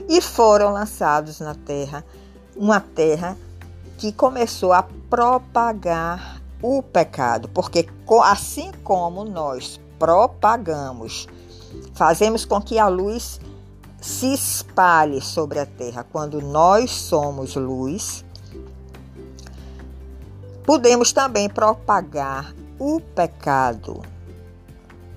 e 0.09 0.19
foram 0.19 0.73
lançados 0.73 1.39
na 1.39 1.53
terra, 1.53 2.03
uma 2.55 2.79
terra 2.79 3.37
que 3.97 4.11
começou 4.11 4.73
a 4.73 4.83
propagar 5.09 6.41
o 6.61 6.81
pecado, 6.81 7.47
porque 7.49 7.87
assim 8.23 8.71
como 8.83 9.23
nós 9.23 9.79
propagamos, 9.99 11.27
fazemos 11.93 12.43
com 12.43 12.59
que 12.59 12.79
a 12.79 12.87
luz 12.87 13.39
se 14.01 14.33
espalhe 14.33 15.21
sobre 15.21 15.59
a 15.59 15.65
terra. 15.65 16.05
Quando 16.11 16.41
nós 16.41 16.91
somos 16.91 17.55
luz, 17.55 18.25
Podemos 20.65 21.11
também 21.11 21.49
propagar 21.49 22.53
o 22.79 22.99
pecado 22.99 24.01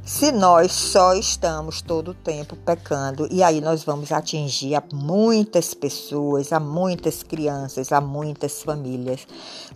se 0.07 0.31
nós 0.31 0.71
só 0.71 1.15
estamos 1.15 1.83
todo 1.83 2.12
o 2.12 2.15
tempo 2.15 2.55
pecando 2.55 3.26
e 3.29 3.43
aí 3.43 3.61
nós 3.61 3.83
vamos 3.83 4.12
atingir 4.12 4.76
a 4.76 4.83
muitas 4.93 5.75
pessoas, 5.75 6.53
a 6.53 6.61
muitas 6.61 7.25
crianças, 7.25 7.91
a 7.91 8.00
muitas 8.00 8.62
famílias 8.62 9.26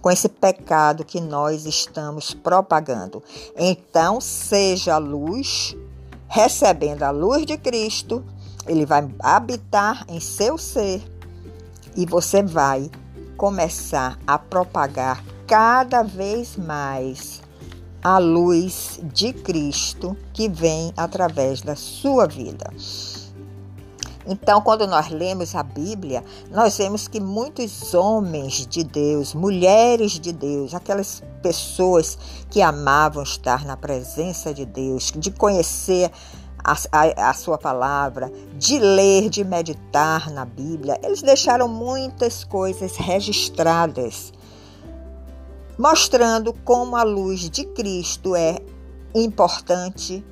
com 0.01 0.09
esse 0.09 0.29
pecado 0.29 1.05
que 1.05 1.21
nós 1.21 1.67
estamos 1.67 2.33
propagando. 2.33 3.21
Então, 3.59 4.21
seja 4.21 4.95
a 4.95 4.99
luz, 4.99 5.77
recebendo 6.29 7.03
a 7.03 7.11
luz 7.11 7.45
de 7.45 7.59
Cristo, 7.59 8.25
ele 8.69 8.87
vai 8.87 9.09
habitar 9.19 10.05
em 10.09 10.21
seu 10.21 10.57
ser 10.57 11.03
e 11.97 12.07
você 12.07 12.41
vai 12.41 12.89
começar 13.37 14.17
a 14.25 14.39
propagar 14.39 15.25
cada 15.51 16.05
vez 16.05 16.57
mais 16.57 17.43
a 18.05 18.19
luz 18.19 19.01
de 19.03 19.33
Cristo 19.33 20.17
que 20.33 20.49
vem 20.49 20.93
através 20.97 21.61
da 21.61 21.75
sua 21.75 22.29
vida. 22.29 22.73
Então, 24.25 24.61
quando 24.61 24.87
nós 24.87 25.09
lemos 25.09 25.57
a 25.57 25.65
Bíblia, 25.65 26.23
nós 26.53 26.79
vemos 26.79 27.09
que 27.09 27.19
muitos 27.19 27.93
homens 27.95 28.65
de 28.65 28.85
Deus, 28.85 29.35
mulheres 29.35 30.21
de 30.21 30.31
Deus, 30.31 30.73
aquelas 30.73 31.21
pessoas 31.43 32.17
que 32.49 32.63
amavam 32.63 33.25
estar 33.25 33.65
na 33.65 33.77
presença 33.77 34.55
de 34.55 34.65
Deus, 34.65 35.13
de 35.17 35.33
conhecer 35.33 36.13
a, 36.63 36.77
a, 36.93 37.31
a, 37.31 37.35
sua 37.35 37.59
palavra, 37.59 38.31
de 38.57 38.79
ler, 38.79 39.29
de 39.29 39.43
meditar 39.43 40.31
na 40.31 40.45
Bíblia, 40.45 40.97
eles 41.03 41.23
deixaram 41.23 41.67
muitas 41.67 42.45
coisas 42.45 42.95
registradas 42.97 44.33
mostrando 45.81 46.53
como 46.53 46.95
a 46.95 47.03
luz 47.03 47.49
de 47.49 47.65
Cristo 47.65 48.37
é 48.37 48.59
importante, 49.15 50.23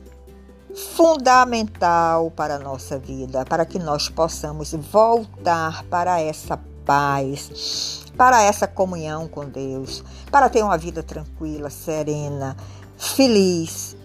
fundamental 0.94 2.30
para 2.30 2.56
a 2.56 2.58
nossa 2.58 2.98
vida, 2.98 3.46
para 3.46 3.64
que 3.64 3.78
nós 3.78 4.10
possamos 4.10 4.74
voltar 4.74 5.84
para 5.84 6.20
essa 6.20 6.60
paz, 6.84 8.04
para 8.14 8.42
essa 8.42 8.68
comunhão 8.68 9.26
com 9.26 9.46
Deus, 9.46 10.04
para 10.30 10.50
ter 10.50 10.62
uma 10.62 10.76
vida 10.76 11.02
tranquila, 11.02 11.70
serena, 11.70 12.54
feliz 12.98 13.96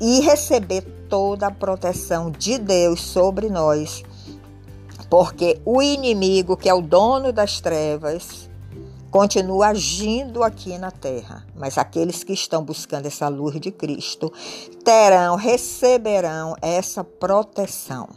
e 0.00 0.22
receber 0.22 0.82
toda 1.08 1.46
a 1.46 1.52
proteção 1.52 2.32
de 2.32 2.58
Deus 2.58 3.00
sobre 3.00 3.48
nós. 3.48 4.02
Porque 5.08 5.60
o 5.64 5.80
inimigo, 5.80 6.56
que 6.56 6.68
é 6.68 6.74
o 6.74 6.82
dono 6.82 7.32
das 7.32 7.60
trevas, 7.60 8.43
continua 9.14 9.68
agindo 9.68 10.42
aqui 10.42 10.76
na 10.76 10.90
terra, 10.90 11.46
mas 11.54 11.78
aqueles 11.78 12.24
que 12.24 12.32
estão 12.32 12.64
buscando 12.64 13.06
essa 13.06 13.28
luz 13.28 13.60
de 13.60 13.70
Cristo 13.70 14.32
terão, 14.84 15.36
receberão 15.36 16.56
essa 16.60 17.04
proteção. 17.04 18.08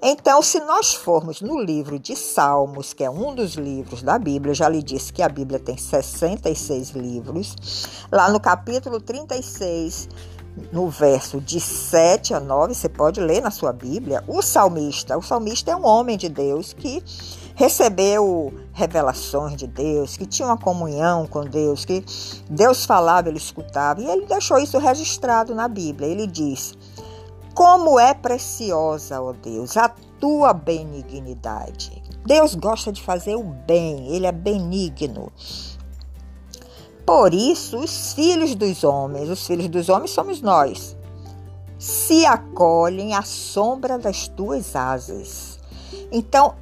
Então, 0.00 0.40
se 0.40 0.60
nós 0.60 0.94
formos 0.94 1.40
no 1.40 1.60
livro 1.60 1.98
de 1.98 2.14
Salmos, 2.14 2.92
que 2.92 3.02
é 3.02 3.10
um 3.10 3.34
dos 3.34 3.54
livros 3.54 4.00
da 4.00 4.16
Bíblia, 4.20 4.54
já 4.54 4.68
lhe 4.68 4.84
disse 4.84 5.12
que 5.12 5.20
a 5.20 5.28
Bíblia 5.28 5.58
tem 5.58 5.76
66 5.76 6.90
livros, 6.90 7.56
lá 8.12 8.30
no 8.30 8.38
capítulo 8.38 9.00
36, 9.00 10.08
no 10.72 10.88
verso 10.88 11.40
de 11.40 11.60
7 11.60 12.34
a 12.34 12.40
9, 12.40 12.72
você 12.72 12.88
pode 12.88 13.20
ler 13.20 13.40
na 13.40 13.50
sua 13.50 13.72
Bíblia, 13.72 14.22
o 14.28 14.42
salmista. 14.42 15.18
O 15.18 15.22
salmista 15.22 15.72
é 15.72 15.76
um 15.76 15.84
homem 15.84 16.16
de 16.16 16.28
Deus 16.28 16.72
que 16.72 17.02
recebeu 17.58 18.54
revelações 18.72 19.56
de 19.56 19.66
Deus, 19.66 20.16
que 20.16 20.24
tinha 20.24 20.46
uma 20.46 20.56
comunhão 20.56 21.26
com 21.26 21.40
Deus, 21.44 21.84
que 21.84 22.04
Deus 22.48 22.84
falava, 22.84 23.28
ele 23.28 23.36
escutava, 23.36 24.00
e 24.00 24.06
ele 24.06 24.26
deixou 24.26 24.58
isso 24.58 24.78
registrado 24.78 25.56
na 25.56 25.66
Bíblia. 25.66 26.08
Ele 26.08 26.28
diz: 26.28 26.78
Como 27.56 27.98
é 27.98 28.14
preciosa, 28.14 29.20
ó 29.20 29.32
Deus, 29.32 29.76
a 29.76 29.88
tua 30.20 30.52
benignidade. 30.52 32.00
Deus 32.24 32.54
gosta 32.54 32.92
de 32.92 33.02
fazer 33.02 33.34
o 33.34 33.42
bem, 33.42 34.06
ele 34.14 34.26
é 34.26 34.32
benigno. 34.32 35.32
Por 37.04 37.34
isso, 37.34 37.76
os 37.78 38.12
filhos 38.12 38.54
dos 38.54 38.84
homens, 38.84 39.28
os 39.28 39.44
filhos 39.44 39.66
dos 39.66 39.88
homens 39.88 40.12
somos 40.12 40.40
nós, 40.40 40.96
se 41.76 42.24
acolhem 42.24 43.14
à 43.14 43.22
sombra 43.22 43.98
das 43.98 44.28
tuas 44.28 44.76
asas. 44.76 45.58
Então, 46.12 46.54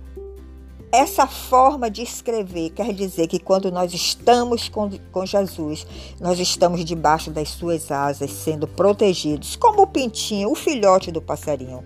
essa 0.96 1.26
forma 1.26 1.90
de 1.90 2.02
escrever 2.02 2.70
quer 2.70 2.90
dizer 2.94 3.26
que 3.26 3.38
quando 3.38 3.70
nós 3.70 3.92
estamos 3.92 4.66
com, 4.68 4.90
com 5.12 5.26
Jesus, 5.26 5.86
nós 6.18 6.38
estamos 6.40 6.84
debaixo 6.84 7.30
das 7.30 7.50
suas 7.50 7.90
asas, 7.90 8.30
sendo 8.30 8.66
protegidos, 8.66 9.56
como 9.56 9.82
o 9.82 9.86
pintinho, 9.86 10.50
o 10.50 10.54
filhote 10.54 11.12
do 11.12 11.20
passarinho. 11.20 11.84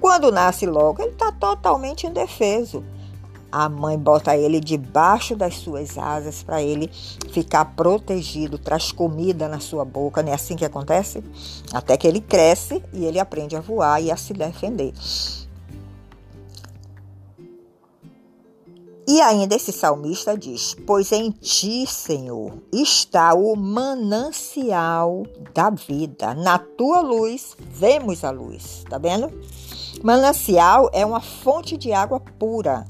Quando 0.00 0.30
nasce 0.30 0.64
logo, 0.64 1.02
ele 1.02 1.10
está 1.10 1.32
totalmente 1.32 2.06
indefeso. 2.06 2.84
A 3.50 3.68
mãe 3.68 3.98
bota 3.98 4.36
ele 4.36 4.60
debaixo 4.60 5.34
das 5.34 5.56
suas 5.56 5.98
asas 5.98 6.42
para 6.42 6.62
ele 6.62 6.88
ficar 7.32 7.64
protegido, 7.64 8.58
traz 8.58 8.92
comida 8.92 9.48
na 9.48 9.58
sua 9.58 9.84
boca, 9.84 10.22
não 10.22 10.30
é 10.30 10.34
assim 10.34 10.56
que 10.56 10.64
acontece? 10.64 11.22
Até 11.72 11.96
que 11.96 12.06
ele 12.06 12.20
cresce 12.20 12.82
e 12.92 13.04
ele 13.04 13.18
aprende 13.18 13.56
a 13.56 13.60
voar 13.60 14.00
e 14.00 14.10
a 14.10 14.16
se 14.16 14.32
defender. 14.32 14.94
E 19.12 19.20
ainda 19.20 19.54
esse 19.54 19.72
salmista 19.72 20.38
diz: 20.38 20.74
Pois 20.86 21.12
em 21.12 21.30
ti, 21.32 21.86
Senhor, 21.86 22.54
está 22.72 23.34
o 23.34 23.54
manancial 23.54 25.24
da 25.52 25.68
vida. 25.68 26.32
Na 26.32 26.58
tua 26.58 27.02
luz 27.02 27.54
vemos 27.58 28.24
a 28.24 28.30
luz. 28.30 28.84
Tá 28.88 28.96
vendo? 28.96 29.30
Manancial 30.02 30.88
é 30.94 31.04
uma 31.04 31.20
fonte 31.20 31.76
de 31.76 31.92
água 31.92 32.20
pura. 32.38 32.86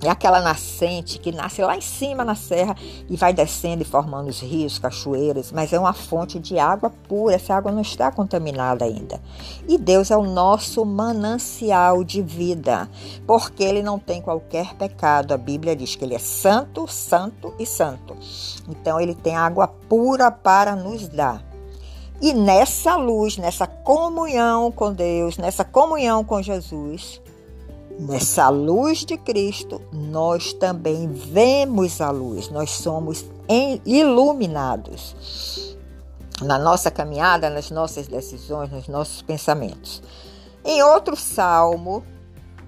É 0.00 0.08
aquela 0.08 0.40
nascente 0.40 1.18
que 1.18 1.32
nasce 1.32 1.60
lá 1.60 1.76
em 1.76 1.80
cima 1.80 2.24
na 2.24 2.36
serra 2.36 2.76
e 3.10 3.16
vai 3.16 3.32
descendo 3.32 3.82
e 3.82 3.84
formando 3.84 4.28
os 4.28 4.40
rios, 4.40 4.78
cachoeiras, 4.78 5.50
mas 5.50 5.72
é 5.72 5.78
uma 5.78 5.92
fonte 5.92 6.38
de 6.38 6.56
água 6.56 6.92
pura. 7.08 7.34
Essa 7.34 7.54
água 7.54 7.72
não 7.72 7.82
está 7.82 8.12
contaminada 8.12 8.84
ainda. 8.84 9.20
E 9.66 9.76
Deus 9.76 10.12
é 10.12 10.16
o 10.16 10.22
nosso 10.22 10.84
manancial 10.84 12.04
de 12.04 12.22
vida, 12.22 12.88
porque 13.26 13.64
ele 13.64 13.82
não 13.82 13.98
tem 13.98 14.22
qualquer 14.22 14.74
pecado. 14.74 15.34
A 15.34 15.36
Bíblia 15.36 15.74
diz 15.74 15.96
que 15.96 16.04
ele 16.04 16.14
é 16.14 16.20
santo, 16.20 16.86
santo 16.86 17.52
e 17.58 17.66
santo. 17.66 18.16
Então 18.68 19.00
ele 19.00 19.16
tem 19.16 19.34
água 19.36 19.66
pura 19.66 20.30
para 20.30 20.76
nos 20.76 21.08
dar. 21.08 21.42
E 22.20 22.32
nessa 22.32 22.96
luz, 22.96 23.36
nessa 23.36 23.66
comunhão 23.66 24.70
com 24.70 24.92
Deus, 24.92 25.38
nessa 25.38 25.64
comunhão 25.64 26.22
com 26.22 26.40
Jesus, 26.40 27.20
Nessa 27.98 28.48
luz 28.48 29.04
de 29.04 29.16
Cristo, 29.16 29.82
nós 29.92 30.52
também 30.52 31.08
vemos 31.08 32.00
a 32.00 32.10
luz, 32.10 32.48
nós 32.48 32.70
somos 32.70 33.24
iluminados 33.84 35.76
na 36.40 36.56
nossa 36.58 36.92
caminhada, 36.92 37.50
nas 37.50 37.72
nossas 37.72 38.06
decisões, 38.06 38.70
nos 38.70 38.86
nossos 38.86 39.20
pensamentos. 39.22 40.00
Em 40.64 40.80
outro 40.80 41.16
salmo, 41.16 42.04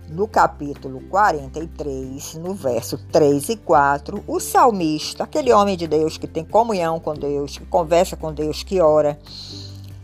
no 0.09 0.27
capítulo 0.27 1.01
43, 1.03 2.35
no 2.35 2.53
verso 2.53 2.99
3 3.13 3.51
e 3.51 3.57
4, 3.57 4.25
o 4.27 4.41
salmista, 4.41 5.23
aquele 5.23 5.53
homem 5.53 5.77
de 5.77 5.87
Deus 5.87 6.19
que 6.19 6.27
tem 6.27 6.45
comunhão 6.45 6.99
com 6.99 7.15
Deus, 7.15 7.57
que 7.57 7.67
conversa 7.67 8.17
com 8.17 8.33
Deus, 8.33 8.65
que 8.65 8.81
ora, 8.81 9.17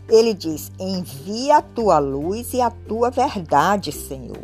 Ele 0.07 0.33
diz: 0.33 0.71
Envia 0.79 1.57
a 1.57 1.61
tua 1.61 1.99
luz 1.99 2.53
e 2.53 2.61
a 2.61 2.69
tua 2.69 3.09
verdade, 3.09 3.91
Senhor, 3.91 4.39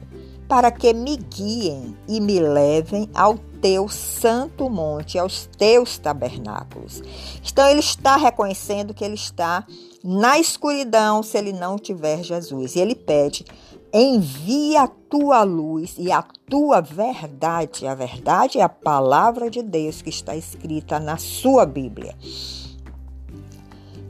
para 0.54 0.70
que 0.70 0.94
me 0.94 1.18
guiem 1.18 1.98
e 2.08 2.22
me 2.22 2.40
levem 2.40 3.10
ao 3.12 3.40
teu 3.60 3.90
santo 3.90 4.70
monte, 4.70 5.18
aos 5.18 5.50
teus 5.58 5.98
tabernáculos. 5.98 7.02
Então 7.44 7.68
ele 7.68 7.80
está 7.80 8.18
reconhecendo 8.18 8.94
que 8.94 9.04
ele 9.04 9.16
está 9.16 9.66
na 10.04 10.38
escuridão 10.38 11.24
se 11.24 11.40
ele 11.40 11.54
não 11.54 11.80
tiver 11.80 12.22
Jesus. 12.22 12.76
E 12.76 12.80
ele 12.80 12.94
pede: 12.94 13.44
envia 13.92 14.84
a 14.84 14.88
tua 14.88 15.42
luz 15.42 15.96
e 15.98 16.12
a 16.12 16.24
tua 16.48 16.82
verdade. 16.82 17.88
A 17.88 17.96
verdade 17.96 18.60
é 18.60 18.62
a 18.62 18.70
palavra 18.70 19.50
de 19.50 19.64
Deus 19.64 20.04
que 20.04 20.10
está 20.12 20.36
escrita 20.36 21.00
na 21.00 21.18
sua 21.18 21.66
Bíblia. 21.66 22.16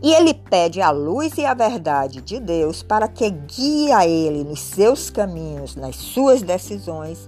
E 0.03 0.13
ele 0.13 0.33
pede 0.33 0.81
a 0.81 0.91
luz 0.91 1.37
e 1.37 1.45
a 1.45 1.53
verdade 1.53 2.21
de 2.21 2.37
Deus 2.37 2.83
para 2.83 3.07
que 3.07 3.29
guie 3.29 3.89
ele 4.05 4.43
nos 4.43 4.59
seus 4.59 5.09
caminhos, 5.09 5.77
nas 5.77 5.95
suas 5.95 6.41
decisões 6.41 7.25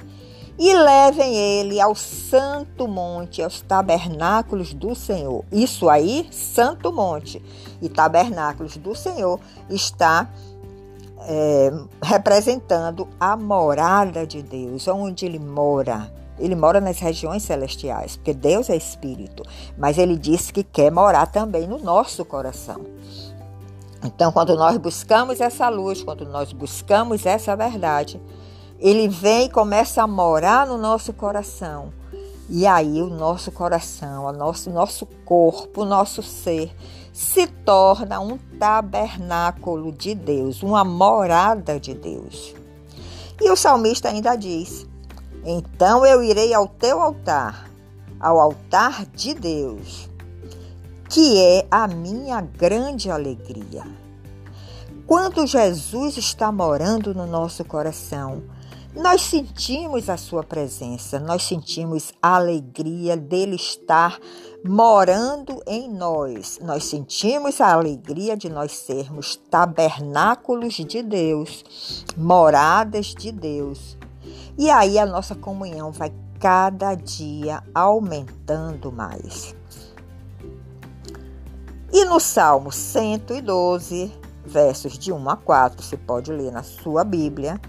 e 0.58 0.74
levem 0.74 1.36
ele 1.36 1.82
ao 1.82 1.94
santo 1.96 2.88
monte, 2.88 3.41
aos 3.41 3.62
tabernáculos 3.62 4.74
do 4.74 4.96
Senhor. 4.96 5.44
Isso 5.51 5.89
aí, 5.89 6.27
santo 6.32 6.91
monte. 6.91 7.41
E 7.82 7.89
tabernáculos 7.89 8.77
do 8.77 8.96
Senhor 8.96 9.39
está 9.70 10.29
é, 11.27 11.72
representando 12.01 13.08
a 13.20 13.36
morada 13.36 14.25
de 14.25 14.41
Deus, 14.41 14.88
onde 14.88 15.25
ele 15.25 15.39
mora 15.39 16.12
ele 16.39 16.55
mora 16.55 16.81
nas 16.81 16.99
regiões 16.99 17.43
celestiais, 17.43 18.15
porque 18.15 18.33
Deus 18.33 18.69
é 18.69 18.75
espírito, 18.75 19.43
mas 19.77 19.97
ele 19.97 20.17
disse 20.17 20.51
que 20.51 20.63
quer 20.63 20.91
morar 20.91 21.27
também 21.27 21.67
no 21.67 21.77
nosso 21.77 22.23
coração. 22.25 22.85
Então, 24.03 24.31
quando 24.31 24.55
nós 24.55 24.77
buscamos 24.77 25.41
essa 25.41 25.67
luz, 25.69 26.03
quando 26.03 26.25
nós 26.25 26.53
buscamos 26.53 27.25
essa 27.25 27.55
verdade, 27.55 28.21
ele 28.79 29.07
vem 29.07 29.45
e 29.45 29.49
começa 29.49 30.03
a 30.03 30.07
morar 30.07 30.67
no 30.67 30.77
nosso 30.77 31.13
coração. 31.13 31.91
E 32.47 32.67
aí 32.67 33.01
o 33.01 33.09
nosso 33.09 33.51
coração, 33.51 34.25
o 34.25 34.31
nosso, 34.31 34.69
nosso 34.69 35.07
corpo, 35.25 35.81
o 35.81 35.85
nosso 35.85 36.21
ser 36.21 36.75
se 37.11 37.47
torna 37.47 38.19
um 38.19 38.37
tabernáculo 38.59 39.91
de 39.91 40.13
Deus, 40.13 40.61
uma 40.61 40.83
morada 40.83 41.79
de 41.79 41.93
Deus. 41.93 42.53
E 43.41 43.49
o 43.49 43.55
salmista 43.55 44.09
ainda 44.09 44.35
diz: 44.35 44.85
então 45.45 46.03
eu 46.05 46.23
irei 46.23 46.53
ao 46.53 46.67
teu 46.67 46.99
altar, 46.99 47.69
ao 48.19 48.39
altar 48.39 49.05
de 49.05 49.35
Deus, 49.35 50.09
que 51.07 51.37
é 51.39 51.67
a 51.69 51.87
minha 51.87 52.41
grande 52.41 53.11
alegria. 53.11 53.83
Quando 55.05 55.45
Jesus 55.45 56.17
está 56.17 56.51
morando 56.51 57.13
no 57.13 57.27
nosso 57.27 57.63
coração, 57.63 58.41
nós 58.95 59.21
sentimos 59.21 60.09
a 60.09 60.17
sua 60.17 60.41
presença, 60.41 61.19
nós 61.19 61.43
sentimos 61.43 62.11
a 62.19 62.37
alegria 62.37 63.15
dele 63.15 63.55
estar 63.55 64.17
morando 64.63 65.61
em 65.67 65.91
nós. 65.93 66.59
Nós 66.59 66.85
sentimos 66.85 67.61
a 67.61 67.73
alegria 67.73 68.35
de 68.35 68.49
nós 68.49 68.71
sermos 68.71 69.35
tabernáculos 69.35 70.73
de 70.75 71.03
Deus, 71.03 72.05
moradas 72.17 73.07
de 73.07 73.31
Deus. 73.31 73.97
E 74.57 74.69
aí 74.69 74.97
a 74.97 75.05
nossa 75.05 75.35
comunhão 75.35 75.91
vai 75.91 76.13
cada 76.39 76.95
dia 76.95 77.62
aumentando 77.74 78.91
mais. 78.91 79.55
E 81.91 82.05
no 82.05 82.19
Salmo 82.19 82.71
112, 82.71 84.12
versos 84.45 84.97
de 84.97 85.11
1 85.11 85.29
a 85.29 85.35
4, 85.35 85.83
você 85.83 85.98
pode 85.98 86.31
ler 86.31 86.51
na 86.51 86.63
sua 86.63 87.03
Bíblia, 87.03 87.59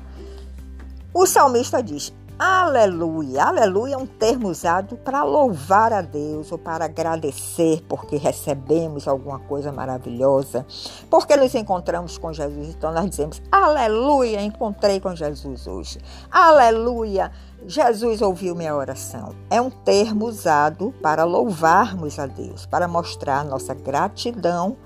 o 1.12 1.27
salmista 1.27 1.83
diz: 1.83 2.12
Aleluia. 2.38 3.44
Aleluia 3.44 3.94
é 3.94 3.96
um 3.96 4.05
termo 4.05 4.49
usado 4.49 4.99
para 4.99 5.22
louvar 5.22 5.90
a 5.90 6.03
Deus 6.03 6.53
ou 6.53 6.59
para 6.59 6.85
agradecer 6.85 7.83
porque 7.88 8.16
recebemos 8.16 9.09
alguma 9.09 9.38
coisa 9.38 9.72
maravilhosa, 9.72 10.66
porque 11.09 11.35
nos 11.35 11.55
encontramos 11.55 12.18
com 12.18 12.35
Jesus. 12.35 12.75
Então 12.75 12.92
nós 12.92 13.09
dizemos: 13.09 13.40
Aleluia, 13.51 14.42
encontrei 14.42 15.01
com 15.01 15.16
Jesus 15.16 15.66
hoje. 15.66 15.99
Aleluia, 16.31 17.33
Jesus 17.66 18.20
ouviu 18.20 18.55
minha 18.55 18.77
oração. 18.77 19.35
É 19.49 19.59
um 19.59 19.70
termo 19.70 20.27
usado 20.27 20.92
para 21.01 21.25
louvarmos 21.25 22.18
a 22.18 22.27
Deus, 22.27 22.66
para 22.66 22.87
mostrar 22.87 23.46
nossa 23.46 23.72
gratidão 23.72 24.77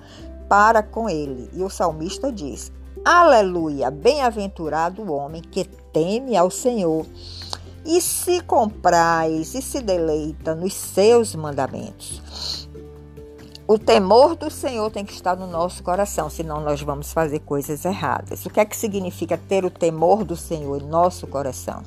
para 0.49 0.85
com 0.85 1.11
Ele. 1.11 1.51
E 1.53 1.65
o 1.65 1.69
salmista 1.69 2.31
diz: 2.31 2.71
Aleluia, 3.03 3.91
bem-aventurado 3.91 5.01
o 5.03 5.13
homem 5.13 5.41
que 5.41 5.65
teme 5.65 6.37
ao 6.37 6.51
Senhor 6.51 7.07
e 7.85 7.99
se 7.99 8.43
comprais 8.43 9.55
e 9.55 9.63
se 9.63 9.81
deleita 9.81 10.55
nos 10.55 10.75
seus 10.75 11.35
mandamentos. 11.35 12.69
O 13.67 13.79
temor 13.79 14.37
do 14.37 14.51
Senhor 14.51 14.91
tem 14.91 15.05
que 15.05 15.15
estar 15.15 15.35
no 15.35 15.47
nosso 15.47 15.83
coração, 15.83 16.29
senão 16.29 16.61
nós 16.61 16.83
vamos 16.83 17.11
fazer 17.11 17.39
coisas 17.39 17.87
erradas. 17.87 18.45
O 18.45 18.51
que 18.51 18.61
é 18.61 18.65
que 18.67 18.77
significa 18.77 19.39
ter 19.39 19.65
o 19.65 19.71
temor 19.71 20.23
do 20.23 20.37
Senhor 20.37 20.83
em 20.83 20.87
nosso 20.87 21.27
coração? 21.27 21.83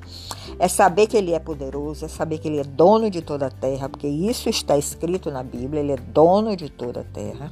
É 0.57 0.67
saber 0.67 1.05
que 1.05 1.17
Ele 1.17 1.33
é 1.33 1.39
poderoso, 1.39 2.05
é 2.05 2.07
saber 2.07 2.39
que 2.39 2.47
Ele 2.47 2.59
é 2.59 2.63
dono 2.63 3.11
de 3.11 3.21
toda 3.21 3.47
a 3.47 3.51
terra, 3.51 3.87
porque 3.87 4.07
isso 4.07 4.49
está 4.49 4.77
escrito 4.77 5.29
na 5.29 5.43
Bíblia, 5.43 5.81
Ele 5.81 5.91
é 5.91 5.97
dono 5.97 6.55
de 6.55 6.69
toda 6.69 7.01
a 7.01 7.03
terra. 7.03 7.51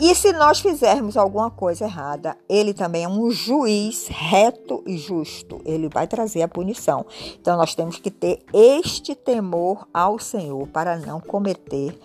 E 0.00 0.14
se 0.14 0.32
nós 0.32 0.60
fizermos 0.60 1.16
alguma 1.16 1.50
coisa 1.50 1.84
errada, 1.84 2.36
ele 2.48 2.72
também 2.72 3.02
é 3.02 3.08
um 3.08 3.32
juiz 3.32 4.06
reto 4.08 4.80
e 4.86 4.96
justo. 4.96 5.60
Ele 5.64 5.88
vai 5.88 6.06
trazer 6.06 6.42
a 6.42 6.48
punição. 6.48 7.04
Então 7.40 7.56
nós 7.56 7.74
temos 7.74 7.96
que 7.98 8.08
ter 8.08 8.44
este 8.52 9.16
temor 9.16 9.88
ao 9.92 10.16
Senhor 10.18 10.68
para 10.68 10.96
não 10.98 11.20
cometer 11.20 11.98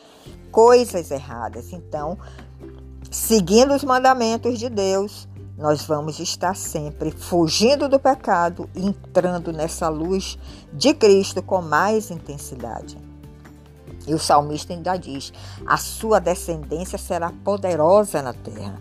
coisas 0.52 1.12
erradas. 1.12 1.72
Então, 1.72 2.18
seguindo 3.12 3.76
os 3.76 3.84
mandamentos 3.84 4.58
de 4.58 4.70
Deus, 4.70 5.28
nós 5.56 5.86
vamos 5.86 6.20
estar 6.20 6.56
sempre 6.56 7.12
fugindo 7.12 7.88
do 7.88 8.00
pecado 8.00 8.68
e 8.74 8.88
entrando 8.88 9.54
nessa 9.54 9.88
luz 9.88 10.38
de 10.74 10.96
Cristo 10.96 11.44
com 11.44 11.62
mais 11.62 12.10
intensidade. 12.10 13.13
E 14.08 14.14
o 14.14 14.20
salmista 14.20 14.74
ainda 14.74 14.98
diz: 14.98 15.32
a 15.66 15.78
sua 15.78 16.20
descendência 16.20 16.98
será 16.98 17.32
poderosa 17.44 18.22
na 18.22 18.34
terra. 18.34 18.80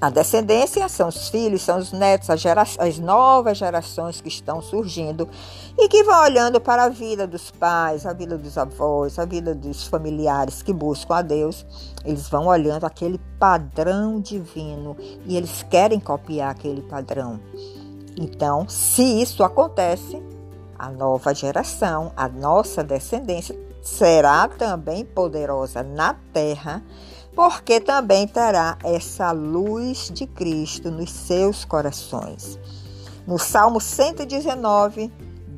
A 0.00 0.08
descendência 0.08 0.88
são 0.88 1.08
os 1.08 1.28
filhos, 1.28 1.60
são 1.60 1.76
os 1.76 1.92
netos, 1.92 2.30
as, 2.30 2.42
as 2.78 2.98
novas 2.98 3.58
gerações 3.58 4.18
que 4.18 4.28
estão 4.28 4.62
surgindo 4.62 5.28
e 5.76 5.88
que 5.88 6.02
vão 6.02 6.22
olhando 6.22 6.58
para 6.58 6.84
a 6.84 6.88
vida 6.88 7.26
dos 7.26 7.50
pais, 7.50 8.06
a 8.06 8.14
vida 8.14 8.38
dos 8.38 8.56
avós, 8.56 9.18
a 9.18 9.26
vida 9.26 9.54
dos 9.54 9.86
familiares 9.86 10.62
que 10.62 10.72
buscam 10.72 11.16
a 11.16 11.22
Deus. 11.22 11.66
Eles 12.02 12.30
vão 12.30 12.46
olhando 12.46 12.84
aquele 12.84 13.20
padrão 13.38 14.18
divino 14.22 14.96
e 15.26 15.36
eles 15.36 15.62
querem 15.68 16.00
copiar 16.00 16.52
aquele 16.52 16.80
padrão. 16.80 17.38
Então, 18.16 18.66
se 18.70 19.02
isso 19.02 19.44
acontece, 19.44 20.22
a 20.78 20.88
nova 20.88 21.34
geração, 21.34 22.10
a 22.16 22.26
nossa 22.26 22.82
descendência, 22.82 23.54
será 23.82 24.48
também 24.48 25.04
poderosa 25.04 25.82
na 25.82 26.14
terra, 26.32 26.82
porque 27.34 27.80
também 27.80 28.26
terá 28.26 28.76
essa 28.84 29.32
luz 29.32 30.10
de 30.12 30.26
Cristo 30.26 30.90
nos 30.90 31.10
seus 31.10 31.64
corações. 31.64 32.58
No 33.26 33.38
Salmo 33.38 33.80
119, 33.80 35.12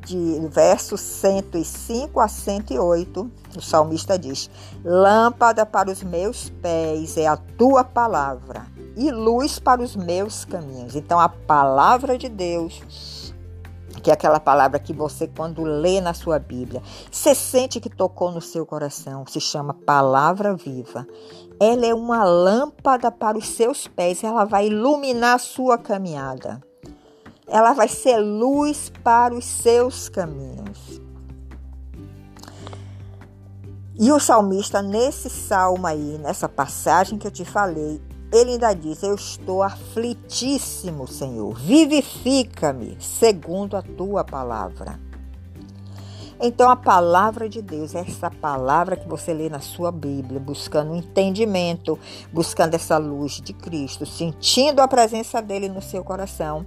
de 0.04 0.40
versos 0.48 1.00
105 1.00 2.20
a 2.20 2.28
108, 2.28 3.30
o 3.56 3.60
salmista 3.60 4.18
diz: 4.18 4.50
Lâmpada 4.84 5.64
para 5.64 5.90
os 5.90 6.02
meus 6.02 6.50
pés 6.50 7.16
é 7.16 7.26
a 7.26 7.36
tua 7.36 7.84
palavra 7.84 8.66
e 8.96 9.10
luz 9.10 9.58
para 9.58 9.80
os 9.80 9.96
meus 9.96 10.44
caminhos. 10.44 10.96
Então, 10.96 11.18
a 11.18 11.28
palavra 11.28 12.18
de 12.18 12.28
Deus 12.28 12.82
que 14.00 14.10
é 14.10 14.14
aquela 14.14 14.40
palavra 14.40 14.78
que 14.78 14.92
você, 14.92 15.26
quando 15.26 15.62
lê 15.62 16.00
na 16.00 16.14
sua 16.14 16.38
Bíblia, 16.38 16.82
você 17.10 17.34
sente 17.34 17.80
que 17.80 17.90
tocou 17.90 18.30
no 18.30 18.40
seu 18.40 18.64
coração, 18.64 19.26
se 19.26 19.40
chama 19.40 19.74
Palavra 19.74 20.54
Viva. 20.54 21.06
Ela 21.60 21.86
é 21.86 21.94
uma 21.94 22.24
lâmpada 22.24 23.10
para 23.10 23.38
os 23.38 23.48
seus 23.48 23.86
pés, 23.86 24.24
ela 24.24 24.44
vai 24.44 24.66
iluminar 24.66 25.34
a 25.34 25.38
sua 25.38 25.78
caminhada. 25.78 26.60
Ela 27.46 27.72
vai 27.72 27.88
ser 27.88 28.18
luz 28.18 28.90
para 29.02 29.34
os 29.34 29.44
seus 29.44 30.08
caminhos. 30.08 31.00
E 33.98 34.10
o 34.10 34.18
salmista, 34.18 34.80
nesse 34.80 35.28
salmo 35.28 35.86
aí, 35.86 36.18
nessa 36.18 36.48
passagem 36.48 37.18
que 37.18 37.26
eu 37.26 37.30
te 37.30 37.44
falei, 37.44 38.00
ele 38.32 38.52
ainda 38.52 38.72
diz: 38.72 39.02
Eu 39.02 39.14
estou 39.14 39.62
aflitíssimo, 39.62 41.06
Senhor. 41.06 41.54
Vivifica-me 41.54 42.96
segundo 42.98 43.76
a 43.76 43.82
tua 43.82 44.24
palavra. 44.24 44.98
Então 46.44 46.68
a 46.68 46.74
palavra 46.74 47.48
de 47.48 47.62
Deus, 47.62 47.94
essa 47.94 48.28
palavra 48.28 48.96
que 48.96 49.06
você 49.06 49.32
lê 49.32 49.48
na 49.48 49.60
sua 49.60 49.92
Bíblia, 49.92 50.40
buscando 50.40 50.96
entendimento, 50.96 51.96
buscando 52.32 52.74
essa 52.74 52.98
luz 52.98 53.40
de 53.40 53.52
Cristo, 53.52 54.04
sentindo 54.04 54.80
a 54.80 54.88
presença 54.88 55.40
dele 55.40 55.68
no 55.68 55.80
seu 55.80 56.02
coração, 56.02 56.66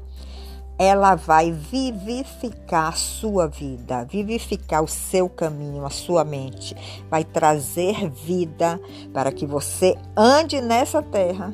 ela 0.78 1.16
vai 1.16 1.52
vivificar 1.52 2.90
a 2.90 2.96
sua 2.96 3.48
vida, 3.48 4.04
vivificar 4.06 4.84
o 4.84 4.88
seu 4.88 5.30
caminho, 5.30 5.86
a 5.86 5.90
sua 5.90 6.24
mente, 6.24 6.76
vai 7.10 7.24
trazer 7.24 8.10
vida 8.10 8.80
para 9.14 9.32
que 9.32 9.46
você 9.46 9.98
ande 10.16 10.60
nessa 10.60 11.02
terra 11.02 11.54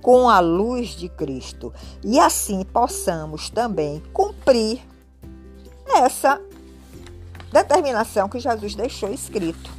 com 0.00 0.28
a 0.28 0.40
luz 0.40 0.90
de 0.90 1.08
Cristo 1.08 1.74
e 2.02 2.18
assim 2.18 2.64
possamos 2.64 3.50
também 3.50 4.02
cumprir 4.12 4.80
essa 5.96 6.40
determinação 7.52 8.28
que 8.28 8.38
Jesus 8.38 8.74
deixou 8.74 9.12
escrito. 9.12 9.75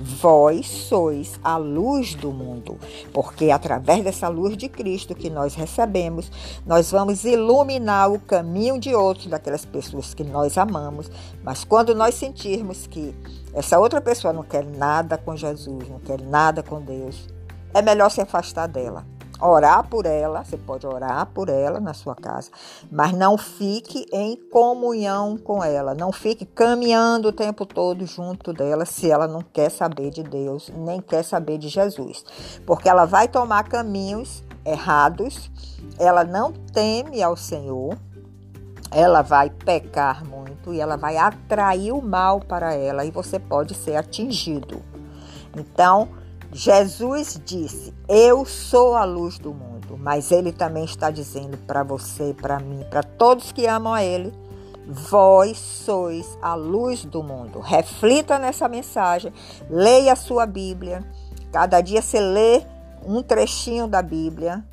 Vós 0.00 0.66
sois 0.66 1.40
a 1.42 1.56
luz 1.56 2.14
do 2.14 2.30
mundo, 2.30 2.78
porque 3.12 3.50
através 3.50 4.04
dessa 4.04 4.28
luz 4.28 4.56
de 4.56 4.68
Cristo 4.68 5.14
que 5.14 5.28
nós 5.28 5.54
recebemos, 5.54 6.30
nós 6.64 6.92
vamos 6.92 7.24
iluminar 7.24 8.12
o 8.12 8.20
caminho 8.20 8.78
de 8.78 8.94
outros, 8.94 9.26
daquelas 9.26 9.64
pessoas 9.64 10.14
que 10.14 10.22
nós 10.22 10.56
amamos. 10.56 11.10
Mas 11.42 11.64
quando 11.64 11.94
nós 11.94 12.14
sentirmos 12.14 12.86
que 12.86 13.12
essa 13.52 13.78
outra 13.78 14.00
pessoa 14.00 14.32
não 14.32 14.44
quer 14.44 14.64
nada 14.64 15.18
com 15.18 15.36
Jesus, 15.36 15.88
não 15.88 15.98
quer 15.98 16.20
nada 16.20 16.62
com 16.62 16.80
Deus, 16.80 17.28
é 17.74 17.82
melhor 17.82 18.08
se 18.10 18.20
afastar 18.20 18.68
dela 18.68 19.17
orar 19.40 19.88
por 19.88 20.06
ela, 20.06 20.44
você 20.44 20.56
pode 20.56 20.86
orar 20.86 21.26
por 21.26 21.48
ela 21.48 21.80
na 21.80 21.94
sua 21.94 22.14
casa, 22.14 22.50
mas 22.90 23.12
não 23.12 23.38
fique 23.38 24.06
em 24.12 24.36
comunhão 24.50 25.36
com 25.36 25.62
ela, 25.62 25.94
não 25.94 26.12
fique 26.12 26.44
caminhando 26.44 27.28
o 27.28 27.32
tempo 27.32 27.64
todo 27.64 28.04
junto 28.06 28.52
dela 28.52 28.84
se 28.84 29.10
ela 29.10 29.28
não 29.28 29.42
quer 29.42 29.70
saber 29.70 30.10
de 30.10 30.22
Deus, 30.22 30.70
nem 30.74 31.00
quer 31.00 31.22
saber 31.22 31.58
de 31.58 31.68
Jesus, 31.68 32.24
porque 32.66 32.88
ela 32.88 33.04
vai 33.04 33.28
tomar 33.28 33.64
caminhos 33.64 34.42
errados, 34.64 35.50
ela 35.98 36.24
não 36.24 36.52
teme 36.52 37.22
ao 37.22 37.36
Senhor, 37.36 37.96
ela 38.90 39.22
vai 39.22 39.50
pecar 39.50 40.24
muito 40.24 40.72
e 40.72 40.80
ela 40.80 40.96
vai 40.96 41.16
atrair 41.16 41.92
o 41.92 42.02
mal 42.02 42.40
para 42.40 42.74
ela 42.74 43.04
e 43.04 43.10
você 43.10 43.38
pode 43.38 43.74
ser 43.74 43.96
atingido. 43.96 44.82
Então, 45.56 46.08
Jesus 46.52 47.40
disse: 47.44 47.92
Eu 48.08 48.44
sou 48.44 48.94
a 48.94 49.04
luz 49.04 49.38
do 49.38 49.52
mundo, 49.52 49.98
mas 49.98 50.30
ele 50.30 50.52
também 50.52 50.84
está 50.84 51.10
dizendo 51.10 51.58
para 51.58 51.82
você, 51.82 52.34
para 52.34 52.58
mim, 52.58 52.84
para 52.88 53.02
todos 53.02 53.52
que 53.52 53.66
amam 53.66 53.92
a 53.92 54.02
ele: 54.02 54.32
Vós 54.86 55.58
sois 55.58 56.38
a 56.40 56.54
luz 56.54 57.04
do 57.04 57.22
mundo. 57.22 57.60
Reflita 57.60 58.38
nessa 58.38 58.68
mensagem, 58.68 59.32
leia 59.68 60.14
a 60.14 60.16
sua 60.16 60.46
Bíblia. 60.46 61.04
Cada 61.52 61.80
dia 61.80 62.00
você 62.00 62.18
lê 62.18 62.62
um 63.04 63.22
trechinho 63.22 63.86
da 63.86 64.02
Bíblia 64.02 64.64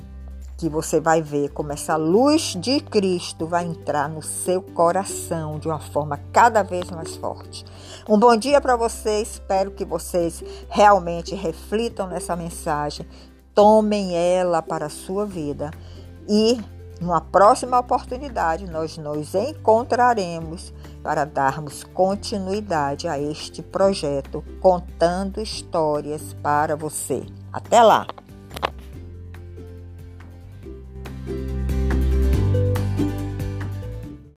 que 0.57 0.69
você 0.69 0.99
vai 0.99 1.21
ver 1.21 1.49
como 1.49 1.71
essa 1.71 1.95
luz 1.95 2.55
de 2.59 2.79
Cristo 2.79 3.45
vai 3.45 3.65
entrar 3.65 4.07
no 4.07 4.21
seu 4.21 4.61
coração 4.61 5.59
de 5.59 5.67
uma 5.67 5.79
forma 5.79 6.19
cada 6.31 6.63
vez 6.63 6.89
mais 6.91 7.15
forte. 7.15 7.65
Um 8.07 8.17
bom 8.17 8.35
dia 8.37 8.61
para 8.61 8.75
vocês, 8.75 9.33
espero 9.33 9.71
que 9.71 9.83
vocês 9.83 10.43
realmente 10.69 11.35
reflitam 11.35 12.07
nessa 12.07 12.35
mensagem, 12.35 13.05
tomem 13.53 14.15
ela 14.15 14.61
para 14.61 14.85
a 14.85 14.89
sua 14.89 15.25
vida 15.25 15.71
e 16.27 16.59
numa 17.01 17.19
próxima 17.19 17.77
oportunidade 17.77 18.69
nós 18.69 18.97
nos 18.97 19.35
encontraremos 19.35 20.73
para 21.03 21.25
darmos 21.25 21.83
continuidade 21.83 23.07
a 23.07 23.19
este 23.19 23.61
projeto 23.61 24.43
contando 24.61 25.41
histórias 25.41 26.33
para 26.41 26.75
você. 26.75 27.25
Até 27.51 27.83
lá! 27.83 28.07